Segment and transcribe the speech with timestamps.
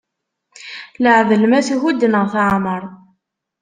[1.03, 2.83] Iaɛdel ma thudd neɣ teɛmeṛ.